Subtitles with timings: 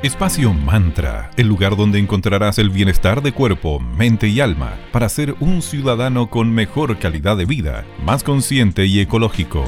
[0.00, 5.34] Espacio Mantra, el lugar donde encontrarás el bienestar de cuerpo, mente y alma para ser
[5.40, 9.64] un ciudadano con mejor calidad de vida, más consciente y ecológico.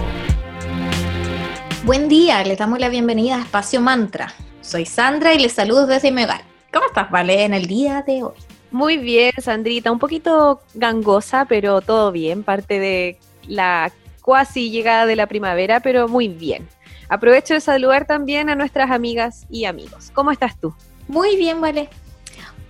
[1.85, 4.33] Buen día, les damos la bienvenida a Espacio Mantra.
[4.61, 6.43] Soy Sandra y les saludo desde mi hogar.
[6.73, 8.35] ¿Cómo estás, Vale, en el día de hoy?
[8.71, 13.19] Muy bien, Sandrita, un poquito gangosa, pero todo bien, parte de
[13.49, 13.91] la
[14.23, 16.69] cuasi llegada de la primavera, pero muy bien.
[17.11, 20.13] Aprovecho de saludar también a nuestras amigas y amigos.
[20.15, 20.73] ¿Cómo estás tú?
[21.09, 21.91] Muy bien, Vale.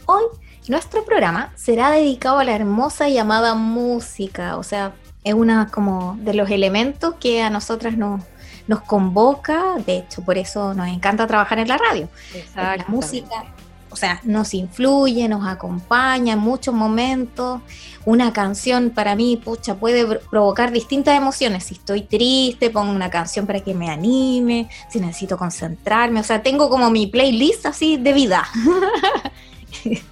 [0.06, 0.24] Hoy
[0.66, 4.92] nuestro programa será dedicado a la hermosa llamada música, o sea,
[5.24, 8.22] es una como de los elementos que a nosotras nos,
[8.66, 12.08] nos convoca, de hecho por eso nos encanta trabajar en la radio.
[12.56, 13.44] La música
[13.90, 17.60] o sea, nos influye, nos acompaña en muchos momentos.
[18.04, 21.64] Una canción para mí, pucha, puede provocar distintas emociones.
[21.64, 26.20] Si estoy triste, pongo una canción para que me anime, si necesito concentrarme.
[26.20, 28.46] O sea, tengo como mi playlist así de vida.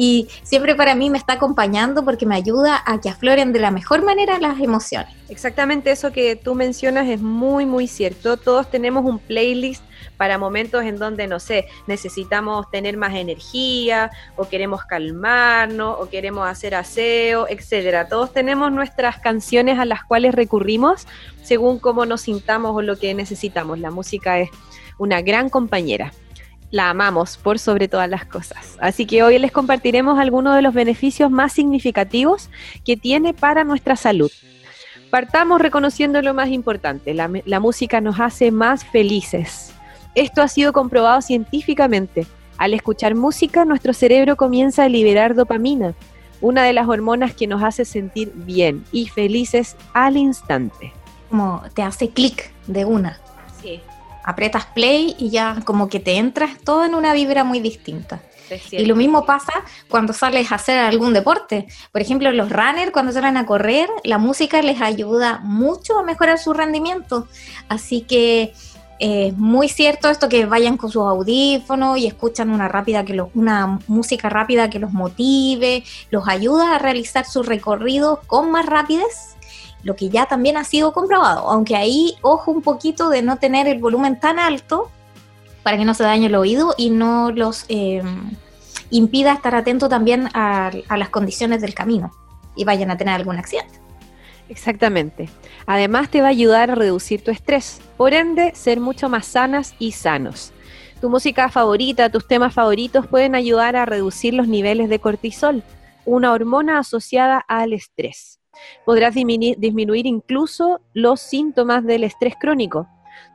[0.00, 3.72] y siempre para mí me está acompañando porque me ayuda a que afloren de la
[3.72, 5.12] mejor manera las emociones.
[5.28, 8.36] Exactamente eso que tú mencionas es muy, muy cierto.
[8.36, 9.82] Todos tenemos un playlist
[10.16, 16.46] para momentos en donde, no sé, necesitamos tener más energía o queremos calmarnos o queremos
[16.46, 18.06] hacer aseo, etcétera.
[18.06, 21.08] Todos tenemos nuestras canciones a las cuales recurrimos
[21.42, 23.80] según cómo nos sintamos o lo que necesitamos.
[23.80, 24.50] La música es
[24.96, 26.12] una gran compañera.
[26.70, 28.76] La amamos por sobre todas las cosas.
[28.80, 32.50] Así que hoy les compartiremos algunos de los beneficios más significativos
[32.84, 34.30] que tiene para nuestra salud.
[35.10, 39.72] Partamos reconociendo lo más importante, la, la música nos hace más felices.
[40.14, 42.26] Esto ha sido comprobado científicamente.
[42.58, 45.94] Al escuchar música, nuestro cerebro comienza a liberar dopamina,
[46.40, 50.92] una de las hormonas que nos hace sentir bien y felices al instante.
[51.30, 53.18] Como te hace clic de una.
[53.62, 53.80] Sí.
[54.28, 58.20] Apretas play y ya como que te entras todo en una vibra muy distinta.
[58.70, 59.52] Y lo mismo pasa
[59.88, 61.66] cuando sales a hacer algún deporte.
[61.92, 66.38] Por ejemplo, los runners cuando salen a correr, la música les ayuda mucho a mejorar
[66.38, 67.26] su rendimiento.
[67.68, 68.52] Así que
[68.98, 73.78] es muy cierto esto que vayan con sus audífonos y escuchan una rápida que una
[73.86, 79.36] música rápida que los motive, los ayuda a realizar su recorrido con más rapidez,
[79.82, 83.66] lo que ya también ha sido comprobado, aunque ahí ojo un poquito de no tener
[83.68, 84.90] el volumen tan alto
[85.62, 88.02] para que no se dañe el oído y no los eh,
[88.90, 92.10] impida estar atento también a las condiciones del camino
[92.56, 93.80] y vayan a tener algún accidente.
[94.48, 95.28] Exactamente.
[95.66, 99.74] Además te va a ayudar a reducir tu estrés, por ende ser mucho más sanas
[99.78, 100.52] y sanos.
[101.00, 105.62] Tu música favorita, tus temas favoritos pueden ayudar a reducir los niveles de cortisol,
[106.04, 108.37] una hormona asociada al estrés.
[108.84, 112.88] Podrás disminuir incluso los síntomas del estrés crónico.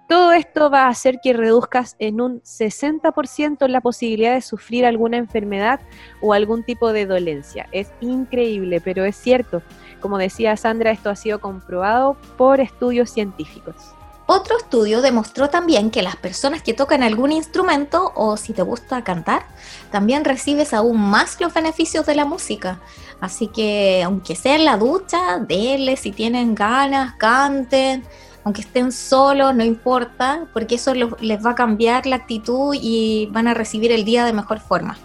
[0.07, 5.17] Todo esto va a hacer que reduzcas en un 60% la posibilidad de sufrir alguna
[5.17, 5.79] enfermedad
[6.21, 7.67] o algún tipo de dolencia.
[7.71, 9.61] Es increíble, pero es cierto.
[10.01, 13.75] Como decía Sandra, esto ha sido comprobado por estudios científicos.
[14.25, 19.03] Otro estudio demostró también que las personas que tocan algún instrumento o si te gusta
[19.03, 19.45] cantar,
[19.91, 22.79] también recibes aún más los beneficios de la música.
[23.23, 28.03] Así que aunque sea en la ducha, denle si tienen ganas, canten,
[28.43, 33.47] aunque estén solos, no importa, porque eso les va a cambiar la actitud y van
[33.47, 34.97] a recibir el día de mejor forma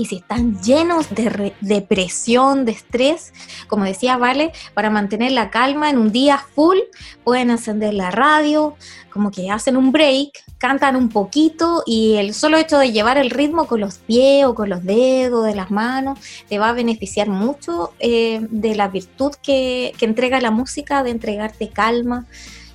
[0.00, 3.34] y si están llenos de depresión, de estrés,
[3.68, 6.78] como decía Vale, para mantener la calma en un día full,
[7.22, 8.76] pueden encender la radio,
[9.12, 13.28] como que hacen un break, cantan un poquito y el solo hecho de llevar el
[13.28, 16.18] ritmo con los pies o con los dedos de las manos
[16.48, 21.68] te va a beneficiar mucho eh, de la virtud que, entrega la música, de entregarte
[21.68, 22.24] calma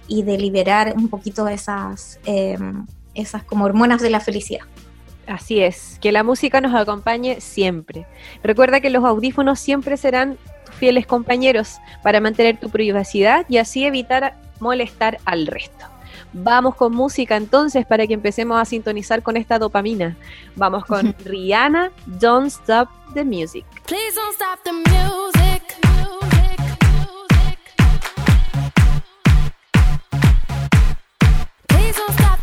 [0.07, 2.57] y de liberar un poquito esas, eh,
[3.15, 4.65] esas como hormonas de la felicidad.
[5.27, 8.05] Así es, que la música nos acompañe siempre.
[8.43, 10.37] Recuerda que los audífonos siempre serán
[10.77, 15.85] fieles compañeros para mantener tu privacidad y así evitar molestar al resto.
[16.33, 20.17] Vamos con música entonces para que empecemos a sintonizar con esta dopamina.
[20.55, 23.65] Vamos con Rihanna, Don't Stop the Music.
[23.85, 25.35] Please don't stop the music.
[31.87, 32.34] I gotta get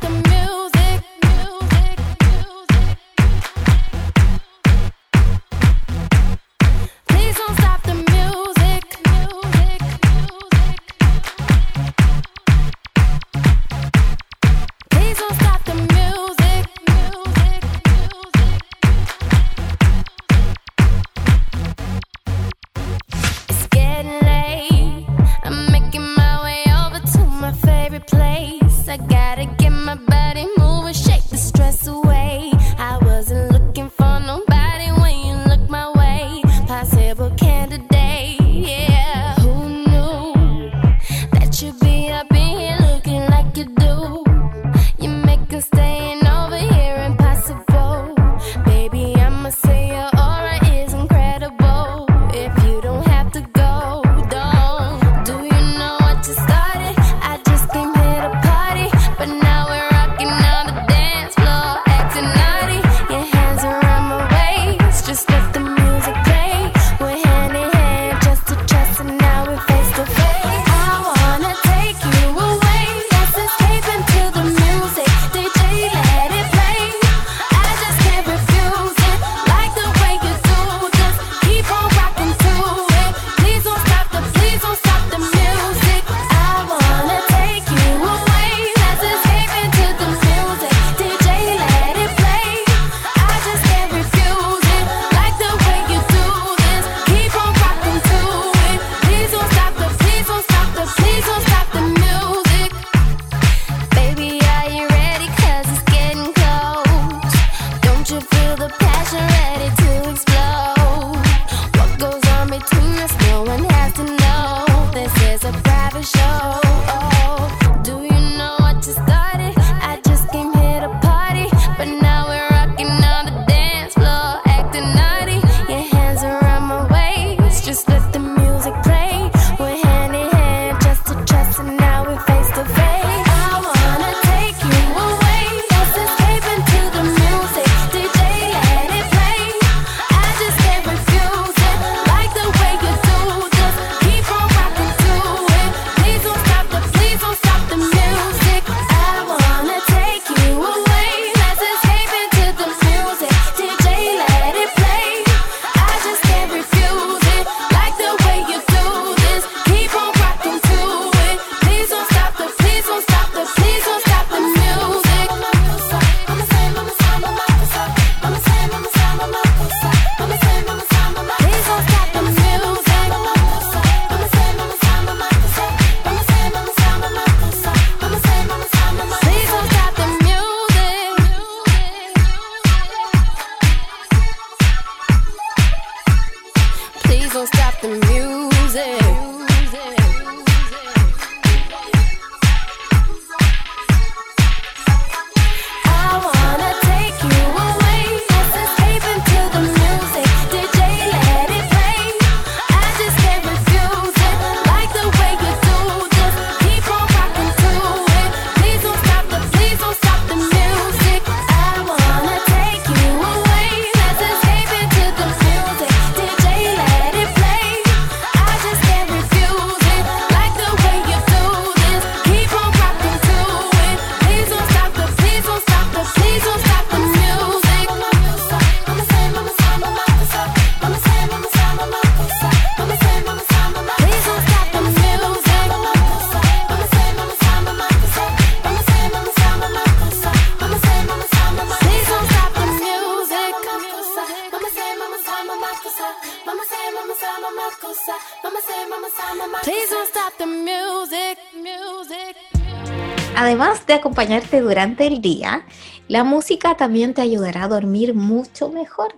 [253.94, 255.64] acompañarte durante el día,
[256.08, 259.14] la música también te ayudará a dormir mucho mejor.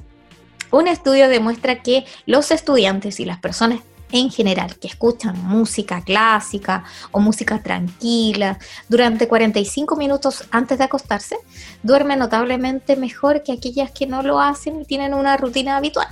[0.71, 3.81] Un estudio demuestra que los estudiantes y las personas
[4.13, 11.37] en general que escuchan música clásica o música tranquila durante 45 minutos antes de acostarse,
[11.83, 16.09] duermen notablemente mejor que aquellas que no lo hacen y tienen una rutina habitual.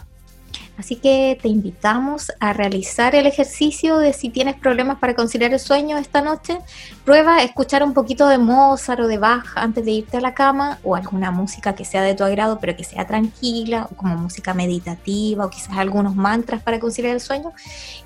[0.79, 5.61] Así que te invitamos a realizar el ejercicio de si tienes problemas para conciliar el
[5.61, 6.59] sueño esta noche,
[7.05, 10.79] prueba escuchar un poquito de Mozart o de Bach antes de irte a la cama
[10.83, 14.55] o alguna música que sea de tu agrado pero que sea tranquila o como música
[14.55, 17.53] meditativa o quizás algunos mantras para conciliar el sueño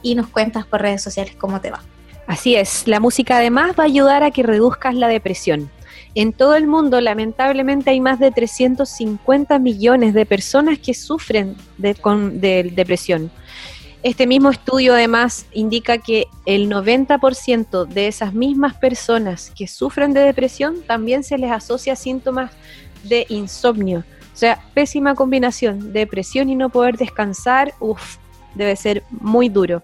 [0.02, 1.82] y nos cuentas por redes sociales cómo te va.
[2.26, 5.70] Así es, la música además va a ayudar a que reduzcas la depresión.
[6.16, 12.72] En todo el mundo, lamentablemente, hay más de 350 millones de personas que sufren de,
[12.74, 13.30] depresión.
[14.02, 20.20] Este mismo estudio además indica que el 90% de esas mismas personas que sufren de
[20.20, 22.50] depresión también se les asocia síntomas
[23.02, 24.02] de insomnio.
[24.32, 28.16] O sea, pésima combinación, depresión y no poder descansar, uff,
[28.54, 29.82] debe ser muy duro.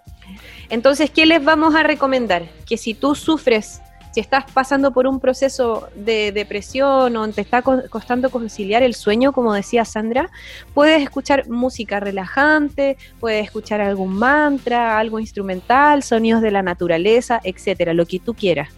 [0.70, 2.48] Entonces, ¿qué les vamos a recomendar?
[2.64, 3.82] Que si tú sufres
[4.12, 9.32] si estás pasando por un proceso de depresión o te está costando conciliar el sueño,
[9.32, 10.30] como decía Sandra,
[10.74, 17.94] puedes escuchar música relajante, puedes escuchar algún mantra, algo instrumental, sonidos de la naturaleza, etcétera,
[17.94, 18.68] lo que tú quieras.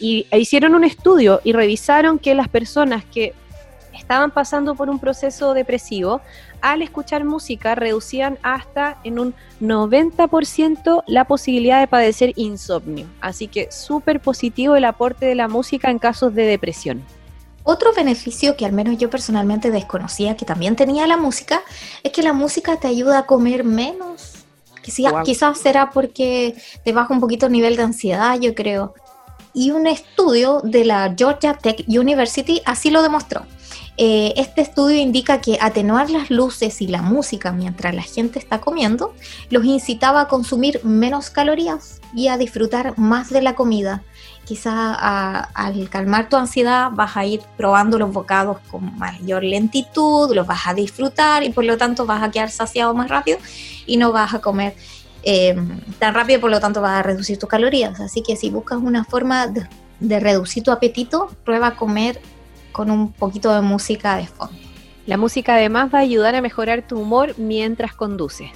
[0.00, 3.34] Y e hicieron un estudio y revisaron que las personas que
[3.92, 6.20] estaban pasando por un proceso depresivo
[6.62, 13.06] al escuchar música reducían hasta en un 90% la posibilidad de padecer insomnio.
[13.20, 17.04] Así que súper positivo el aporte de la música en casos de depresión.
[17.64, 21.62] Otro beneficio que al menos yo personalmente desconocía que también tenía la música
[22.02, 24.32] es que la música te ayuda a comer menos.
[24.82, 28.94] Quizás, será porque te baja un poquito el nivel de ansiedad, yo creo.
[29.54, 33.46] Y un estudio de la Georgia Tech University así lo demostró.
[34.04, 38.60] Eh, este estudio indica que atenuar las luces y la música mientras la gente está
[38.60, 39.14] comiendo
[39.48, 44.02] los incitaba a consumir menos calorías y a disfrutar más de la comida.
[44.44, 44.92] Quizá
[45.44, 50.66] al calmar tu ansiedad vas a ir probando los bocados con mayor lentitud, los vas
[50.66, 53.38] a disfrutar y por lo tanto vas a quedar saciado más rápido
[53.86, 54.74] y no vas a comer
[55.22, 55.54] eh,
[56.00, 58.00] tan rápido, por lo tanto vas a reducir tus calorías.
[58.00, 59.68] Así que si buscas una forma de,
[60.00, 62.20] de reducir tu apetito, prueba a comer
[62.72, 64.54] con un poquito de música de fondo.
[65.06, 68.50] La música además va a ayudar a mejorar tu humor mientras conduces.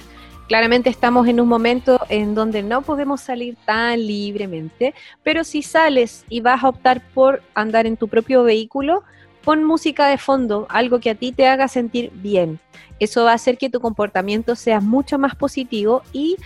[0.47, 4.93] Claramente estamos en un momento en donde no podemos salir tan libremente,
[5.23, 9.03] pero si sales y vas a optar por andar en tu propio vehículo,
[9.43, 12.59] pon música de fondo, algo que a ti te haga sentir bien.
[12.99, 16.37] Eso va a hacer que tu comportamiento sea mucho más positivo y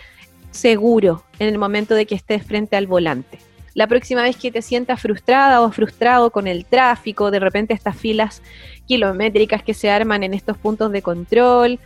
[0.50, 4.62] seguro en el momento de que estés frente al volante la próxima vez que te
[4.62, 8.42] sientas frustrada o frustrado con el tráfico, de repente estas filas
[8.88, 11.80] kilométricas que se arman en estos puntos de control,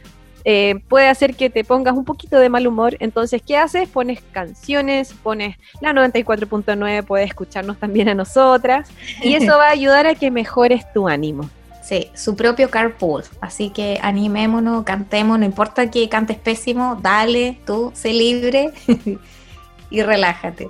[0.48, 2.96] eh, puede hacer que te pongas un poquito de mal humor.
[3.00, 3.89] Entonces, ¿qué haces?
[3.89, 8.89] Pones canciones, pones la 94.9, puedes escucharnos también a nosotras
[9.24, 11.50] y eso va a ayudar a que mejores tu ánimo.
[11.82, 13.24] Sí, su propio carpool.
[13.42, 18.72] Así que animémonos, cantemos, no importa que cantes pésimo, dale, tú, sé libre
[19.89, 20.70] y relájate.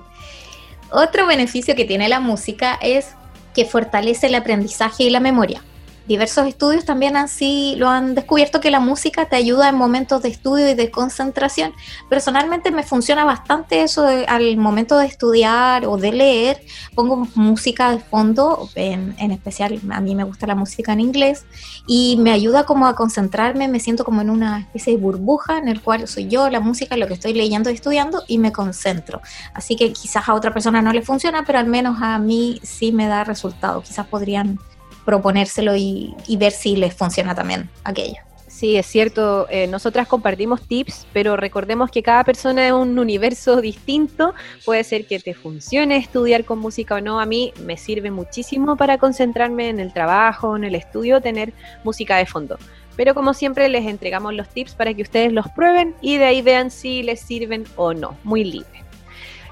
[0.97, 3.15] Otro beneficio que tiene la música es
[3.53, 5.61] que fortalece el aprendizaje y la memoria.
[6.07, 10.29] Diversos estudios también así lo han descubierto que la música te ayuda en momentos de
[10.29, 11.73] estudio y de concentración.
[12.09, 16.61] Personalmente me funciona bastante eso al momento de estudiar o de leer.
[16.93, 21.45] Pongo música de fondo, en, en, especial a mí me gusta la música en inglés
[21.87, 25.69] y me ayuda como a concentrarme, me siento como en una especie de burbuja en
[25.69, 29.21] el cual soy yo, la música, lo que estoy leyendo y estudiando y me concentro.
[29.53, 32.91] Así que quizás a otra persona no le funciona, pero al menos a mí sí
[32.91, 33.81] me da resultado.
[33.81, 34.59] Quizás podrían
[35.05, 38.17] proponérselo y, ver si les funciona también aquello.
[38.47, 43.59] Sí, es cierto, eh, nosotras compartimos tips, pero recordemos que cada persona es un universo
[43.61, 44.33] distinto.
[44.63, 47.19] Puede ser que te funcione estudiar con música o no.
[47.19, 52.15] A mí me sirve muchísimo para concentrarme en el trabajo, en el estudio, tener música
[52.17, 52.57] de fondo.
[52.95, 56.41] Pero como siempre les entregamos los tips para que ustedes los prueben y de ahí
[56.41, 58.17] vean si les sirven o no.
[58.23, 58.85] Muy libre.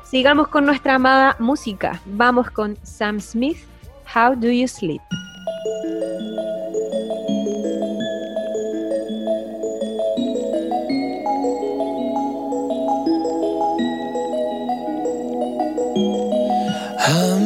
[0.10, 2.00] Sigamos con nuestra amada música.
[2.06, 3.58] Vamos con Sam Smith,
[4.16, 5.02] How Do You Sleep?
[5.66, 5.72] I'm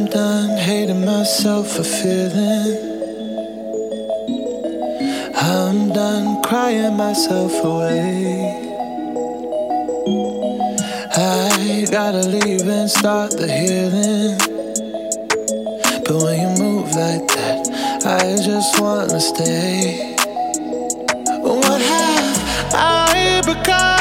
[0.08, 2.78] done hating myself for feeling.
[5.36, 8.50] I'm done crying myself away.
[11.16, 14.40] I gotta leave and start the healing.
[16.04, 17.67] But when you move like that,
[18.06, 20.16] I just wanna stay.
[21.42, 23.97] What have I become?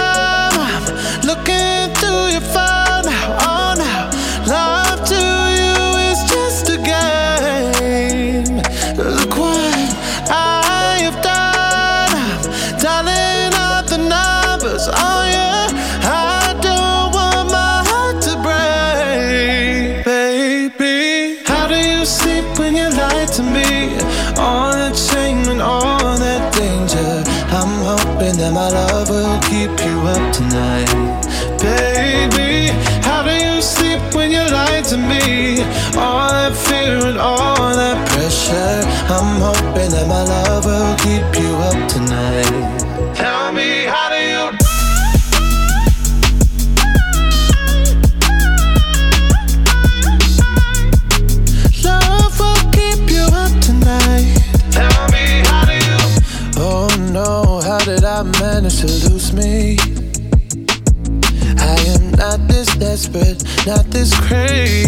[63.66, 64.85] Not this crazy.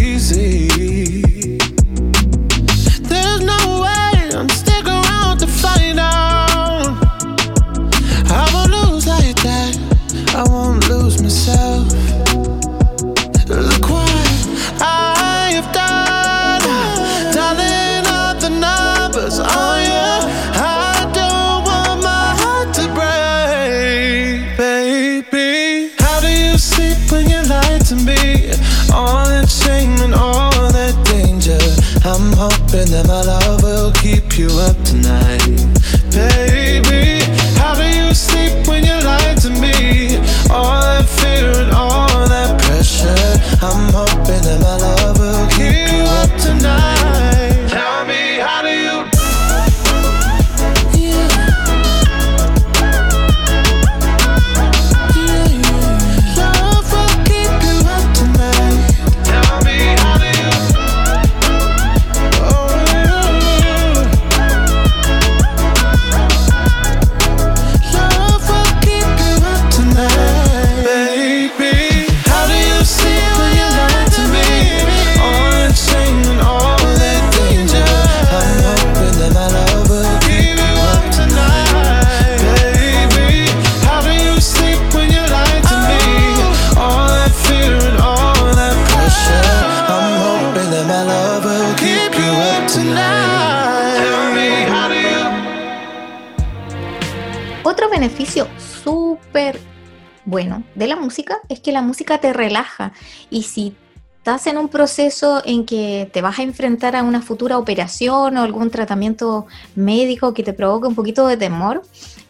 [100.75, 102.93] De la música es que la música te relaja
[103.29, 103.75] y si
[104.17, 108.43] estás en un proceso en que te vas a enfrentar a una futura operación o
[108.43, 111.81] algún tratamiento médico que te provoque un poquito de temor,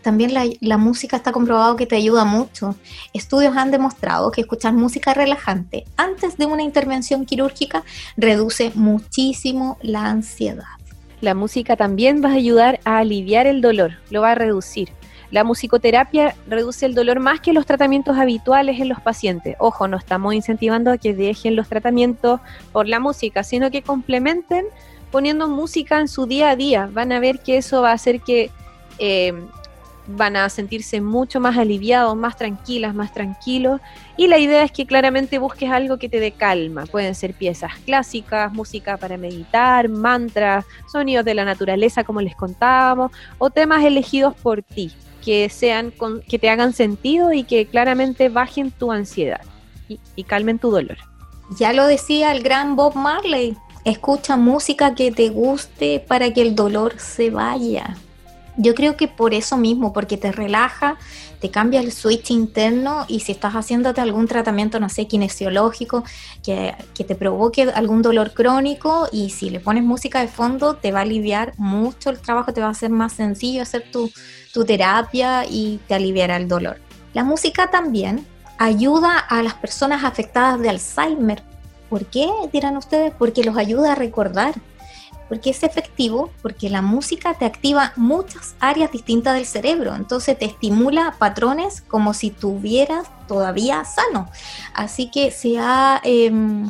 [0.02, 2.76] también la, música está comprobado que te ayuda mucho.
[3.14, 7.84] Estudios han demostrado que escuchar música relajante antes de una intervención quirúrgica
[8.16, 10.64] reduce muchísimo la ansiedad.
[11.22, 14.99] La música también va a ayudar a aliviar el dolor, lo va a reducir.
[15.32, 19.56] La musicoterapia reduce el dolor más que los tratamientos habituales en los pacientes.
[19.60, 22.40] Ojo, no estamos incentivando a que dejen los tratamientos
[22.72, 24.66] por la música, sino que complementen
[25.12, 26.90] poniendo música en su día a día.
[26.92, 28.50] Van a ver que eso va a hacer que
[28.98, 29.34] eh,
[30.16, 33.80] van a sentirse mucho más aliviados, más tranquilas, más tranquilos.
[34.18, 36.86] Y la idea es que claramente busques algo que te dé calma.
[36.86, 43.12] Pueden ser piezas clásicas, música para meditar, mantras, sonidos de la naturaleza, como les contábamos,
[43.38, 44.92] o temas elegidos por ti,
[45.24, 49.42] que sean con- que te hagan sentido y que claramente bajen tu ansiedad
[49.88, 50.98] y, y calmen tu dolor.
[51.58, 56.56] Ya lo decía el gran Bob Marley, escucha música que te guste para que el
[56.56, 57.98] dolor se vaya.
[58.62, 60.98] Yo creo que por eso mismo, porque te relaja,
[61.40, 66.04] te cambia el switch interno y si estás haciéndote algún tratamiento, no sé, kinesiológico,
[66.44, 70.92] que, que te provoque algún dolor crónico y si le pones música de fondo, te
[70.92, 74.12] va a aliviar mucho el trabajo, te va a hacer más sencillo hacer tu,
[74.54, 76.82] tu terapia y te aliviará el dolor.
[77.14, 81.42] La música también ayuda a las personas afectadas de Alzheimer.
[81.90, 82.30] ¿Por qué?
[82.52, 84.56] Dirán ustedes, porque los ayuda a recordar.
[85.30, 90.46] Porque es efectivo, porque la música te activa muchas áreas distintas del cerebro, entonces te
[90.46, 94.30] estimula patrones como si tuvieras todavía sano.
[94.74, 96.70] Así que se ha em,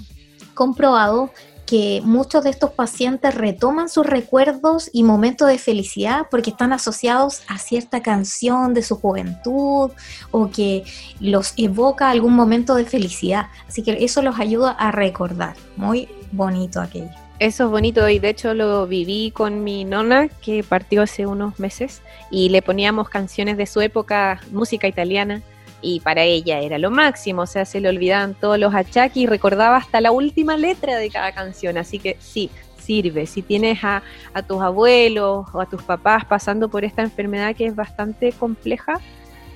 [0.53, 1.31] comprobado
[1.69, 7.43] que muchos de estos pacientes retoman sus recuerdos y momentos de felicidad porque están asociados
[7.47, 9.91] a cierta canción de su juventud
[10.31, 10.83] o que
[11.19, 13.49] los evoca algún momento de felicidad.
[13.67, 15.55] Así que eso los ayuda a recordar.
[15.77, 17.28] Muy bonito aquello.
[17.39, 21.57] Eso es bonito y de hecho lo viví con mi nona que partió hace unos
[21.57, 25.41] meses y le poníamos canciones de su época, música italiana
[25.81, 29.25] y para ella era lo máximo, o sea, se le olvidaban todos los achaques y
[29.25, 33.25] recordaba hasta la última letra de cada canción, así que sí, sirve.
[33.25, 37.67] Si tienes a, a tus abuelos o a tus papás pasando por esta enfermedad que
[37.67, 38.99] es bastante compleja,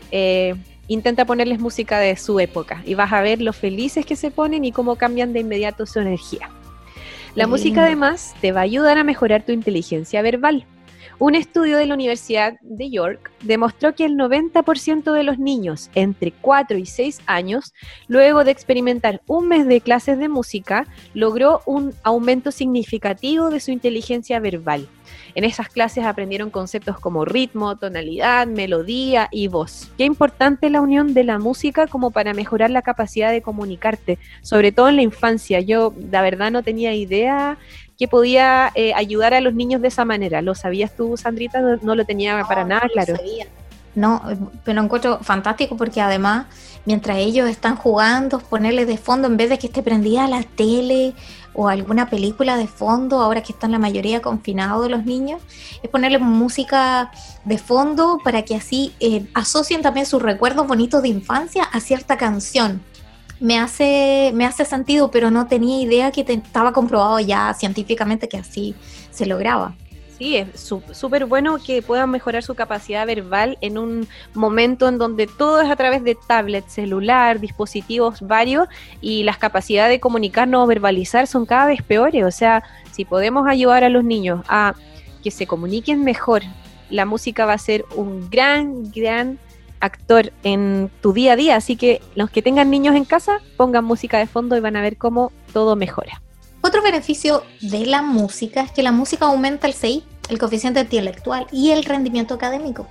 [0.09, 0.55] eh,
[0.87, 4.63] intenta ponerles música de su época y vas a ver lo felices que se ponen
[4.63, 6.49] y cómo cambian de inmediato su energía.
[7.35, 10.67] La música además te va a ayudar a mejorar tu inteligencia verbal.
[11.19, 16.31] Un estudio de la Universidad de York demostró que el 90% de los niños entre
[16.31, 17.73] 4 y 6 años,
[18.07, 23.71] luego de experimentar un mes de clases de música, logró un aumento significativo de su
[23.71, 24.87] inteligencia verbal.
[25.35, 29.91] En esas clases aprendieron conceptos como ritmo, tonalidad, melodía y voz.
[29.97, 34.71] Qué importante la unión de la música como para mejorar la capacidad de comunicarte, sobre
[34.71, 35.59] todo en la infancia.
[35.59, 37.57] Yo, la verdad, no tenía idea
[37.97, 40.41] que podía eh, ayudar a los niños de esa manera.
[40.41, 41.61] ¿Lo sabías tú, Sandrita?
[41.81, 43.15] No, lo tenía para nada claro.
[43.95, 44.23] No,
[44.63, 46.47] pero encuentro fantástico porque además,
[46.85, 51.13] mientras ellos están jugando, ponerles de fondo, en vez de que esté prendida la tele
[51.53, 55.41] o alguna película de fondo, ahora que están la mayoría confinados los niños,
[55.83, 57.11] es ponerle música
[57.45, 62.17] de fondo para que así eh, asocien también sus recuerdos bonitos de infancia a cierta
[62.17, 62.81] canción.
[63.43, 68.37] Me hace, me hace sentido, pero no tenía idea que estaba comprobado ya científicamente que
[68.37, 68.73] así
[69.11, 69.75] se lograba.
[70.17, 75.27] Sí, es súper bueno que puedan mejorar su capacidad verbal en un momento en donde
[75.27, 78.69] todo es a través de tablet, celular, dispositivos varios
[79.01, 82.23] y las capacidades de comunicarnos o verbalizar son cada vez peores.
[82.23, 84.73] O sea, si podemos ayudar a los niños a
[85.21, 86.43] que se comuniquen mejor,
[86.89, 89.37] la música va a ser un gran, gran
[89.83, 91.55] actor en tu día a día.
[91.55, 94.81] Así que los que tengan niños en casa, pongan música de fondo y van a
[94.81, 96.21] ver cómo todo mejora.
[96.61, 101.45] Otro beneficio de la música es que la música aumenta el CI, el coeficiente intelectual
[101.51, 102.87] y el rendimiento académico.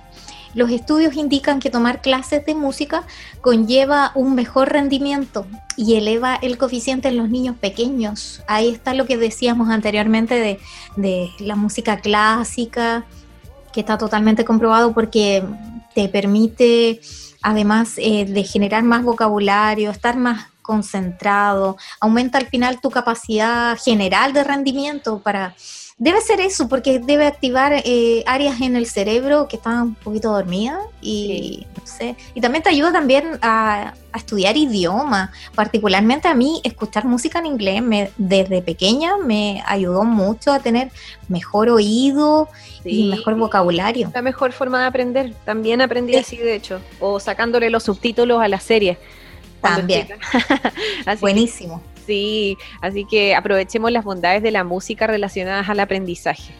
[0.53, 3.03] Los estudios indican que tomar clases de música
[3.41, 8.43] conlleva un mejor rendimiento y eleva el coeficiente en los niños pequeños.
[8.47, 10.59] Ahí está lo que decíamos anteriormente
[10.95, 13.05] de, la música clásica,
[13.73, 15.43] que está totalmente comprobado porque
[15.93, 17.01] te permite,
[17.41, 24.33] además eh, de generar más vocabulario, estar más concentrado, aumenta al final tu capacidad general
[24.33, 25.55] de rendimiento para...
[26.03, 30.33] Debe ser eso, porque debe activar eh, áreas en el cerebro que están un poquito
[30.33, 32.17] dormidas y no sé.
[32.35, 35.31] Y también te ayuda también a, estudiar idioma.
[35.55, 40.91] Particularmente a mí, escuchar música en inglés me, desde pequeña me ayudó mucho a tener
[41.29, 42.49] mejor oído
[42.83, 44.11] y mejor vocabulario.
[44.13, 45.33] La mejor forma de aprender.
[45.45, 46.81] También aprendí así, de hecho.
[46.99, 48.97] O sacándole los subtítulos a las series.
[49.61, 50.09] También.
[51.21, 51.81] Buenísimo.
[52.05, 56.53] Sí, así que aprovechemos las bondades de la música relacionadas al aprendizaje.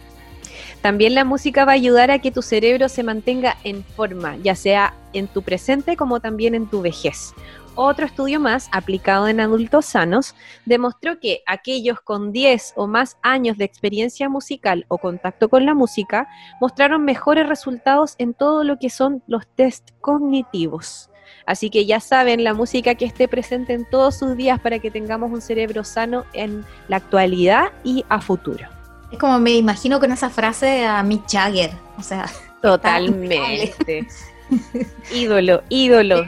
[0.82, 4.54] También la música va a ayudar a que tu cerebro se mantenga en forma, ya
[4.54, 7.32] sea en tu presente como también en tu vejez.
[7.76, 13.58] Otro estudio más, aplicado en adultos sanos, demostró que aquellos con 10 o más años
[13.58, 16.28] de experiencia musical o contacto con la música
[16.60, 21.10] mostraron mejores resultados en todo lo que son los test cognitivos.
[21.46, 24.90] Así que ya saben, la música que esté presente en todos sus días para que
[24.90, 28.66] tengamos un cerebro sano en la actualidad y a futuro.
[29.12, 32.26] Es como me imagino con esa frase a Mick Jagger, o sea,
[32.62, 34.06] totalmente.
[35.14, 36.24] ídolo, ídolo.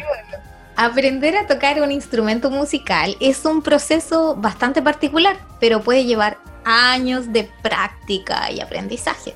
[0.76, 7.32] Aprender a tocar un instrumento musical es un proceso bastante particular, pero puede llevar años
[7.32, 9.34] de práctica y aprendizaje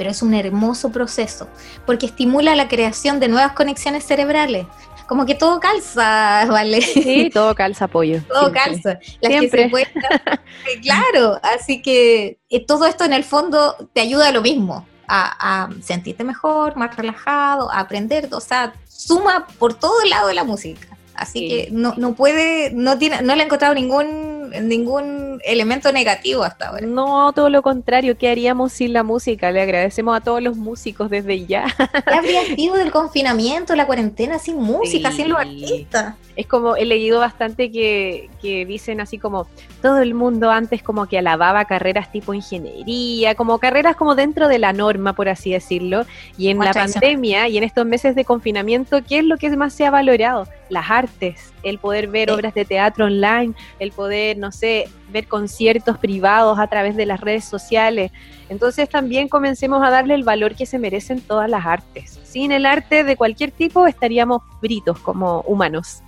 [0.00, 1.46] pero es un hermoso proceso
[1.84, 4.64] porque estimula la creación de nuevas conexiones cerebrales.
[5.06, 6.80] Como que todo calza, ¿vale?
[6.80, 8.22] Sí, todo calza, apoyo.
[8.32, 8.98] todo calza.
[9.20, 9.70] Siempre.
[10.82, 15.64] claro, así que eh, todo esto en el fondo te ayuda a lo mismo, a,
[15.64, 20.34] a sentirte mejor, más relajado, a aprender, o sea, suma por todo el lado de
[20.34, 20.96] la música.
[21.14, 26.42] Así que no, no puede, no tiene, no le he encontrado ningún, ningún elemento negativo
[26.42, 26.86] hasta ahora.
[26.86, 29.50] No, todo lo contrario, ¿qué haríamos sin la música?
[29.50, 31.66] Le agradecemos a todos los músicos desde ya.
[32.06, 36.14] ¿Qué habría sido del confinamiento, la cuarentena sin música, sin los artistas?
[36.36, 39.46] Es como, he leído bastante que, que dicen así como,
[39.82, 44.58] todo el mundo antes como que alababa carreras tipo ingeniería, como carreras como dentro de
[44.58, 46.06] la norma, por así decirlo.
[46.38, 49.72] Y en la pandemia y en estos meses de confinamiento, ¿qué es lo que más
[49.72, 50.46] se ha valorado?
[50.68, 55.98] Las artes, el poder ver obras de teatro online, el poder, no sé, ver conciertos
[55.98, 58.12] privados a través de las redes sociales.
[58.48, 62.18] Entonces también comencemos a darle el valor que se merecen todas las artes.
[62.24, 66.02] Sin el arte de cualquier tipo estaríamos fritos como humanos.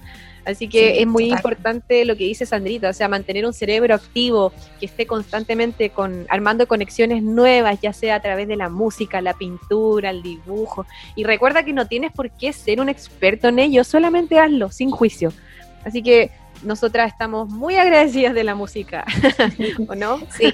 [0.45, 4.53] Así que es muy importante lo que dice Sandrita, o sea, mantener un cerebro activo,
[4.81, 9.35] que esté constantemente con, armando conexiones nuevas, ya sea a través de la música, la
[9.35, 10.87] pintura, el dibujo.
[11.15, 14.91] Y recuerda que no tienes por qué ser un experto en ello, solamente hazlo, sin
[14.91, 15.33] juicio.
[15.85, 16.31] Así que
[16.63, 19.05] nosotras estamos muy agradecidas de la música,
[19.89, 20.21] ¿o no?
[20.37, 20.53] Sí,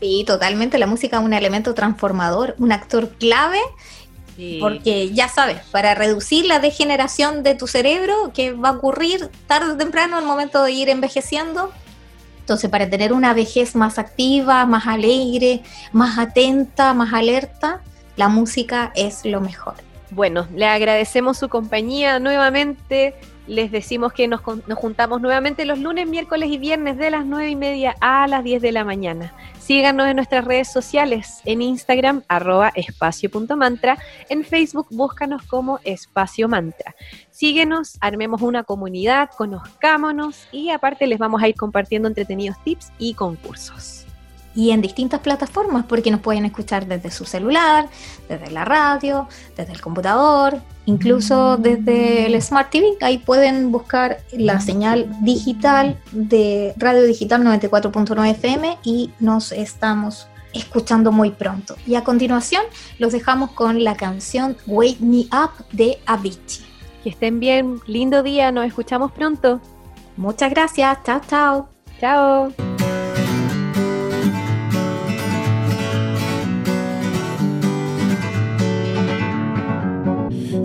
[0.00, 0.78] sí, totalmente.
[0.78, 3.60] La música es un elemento transformador, un actor clave
[4.60, 9.72] porque ya sabes, para reducir la degeneración de tu cerebro, que va a ocurrir tarde
[9.72, 11.72] o temprano al momento de ir envejeciendo.
[12.40, 17.80] Entonces, para tener una vejez más activa, más alegre, más atenta, más alerta,
[18.16, 19.74] la música es lo mejor.
[20.10, 23.14] Bueno, le agradecemos su compañía nuevamente.
[23.50, 27.50] Les decimos que nos, nos, juntamos nuevamente los lunes, miércoles y viernes de las 9
[27.50, 29.34] y media a las 10 de la mañana.
[29.58, 36.94] Síganos en nuestras redes sociales, en Instagram, arroba espacio.mantra, en Facebook búscanos como Espacio Mantra.
[37.32, 43.14] Síguenos, armemos una comunidad, conozcámonos y aparte les vamos a ir compartiendo entretenidos tips y
[43.14, 44.06] concursos
[44.54, 47.88] y en distintas plataformas, porque nos pueden escuchar desde su celular,
[48.28, 50.60] desde la radio, desde el computador,
[50.90, 52.96] incluso desde el Smart TV.
[53.00, 61.12] Ahí pueden buscar la señal digital de Radio Digital 94.9 FM y nos estamos escuchando
[61.12, 61.76] muy pronto.
[61.86, 62.62] Y a continuación
[62.98, 66.66] los dejamos con la canción Wake Me Up de Avicii.
[67.04, 69.60] Que estén bien, lindo día, nos escuchamos pronto.
[70.16, 71.68] Muchas gracias, chao, chao.
[72.00, 72.69] Chao.